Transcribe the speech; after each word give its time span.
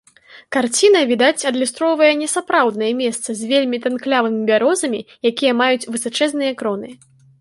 Карціна, 0.55 1.01
відаць, 1.09 1.47
адлюстроўвае 1.49 2.07
не 2.23 2.29
сапраўднае 2.35 2.89
месца 3.03 3.29
з 3.41 3.49
вельмі 3.51 3.77
танклявымі 3.85 4.41
бярозамі, 4.51 5.01
якія 5.33 5.53
маюць 5.63 5.89
высачэзныя 5.97 6.51
кроны. 6.65 6.89